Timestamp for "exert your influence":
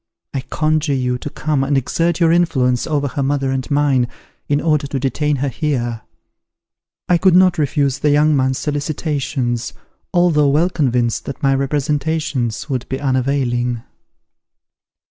1.77-2.87